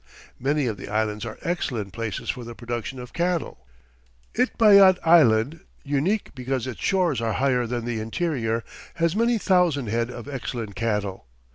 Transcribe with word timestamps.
Many 0.39 0.65
of 0.65 0.77
the 0.77 0.89
islands 0.89 1.27
are 1.27 1.37
excellent 1.43 1.93
places 1.93 2.31
for 2.31 2.43
the 2.43 2.55
production 2.55 2.97
of 2.97 3.13
cattle. 3.13 3.67
Itbayat 4.33 4.97
Island, 5.03 5.59
unique 5.83 6.31
because 6.33 6.65
its 6.65 6.81
shores 6.81 7.21
are 7.21 7.33
higher 7.33 7.67
than 7.67 7.85
the 7.85 7.99
interior, 7.99 8.63
has 8.95 9.15
many 9.15 9.37
thousand 9.37 9.89
head 9.89 10.09
of 10.09 10.27
excellent 10.27 10.73
cattle. 10.75 11.27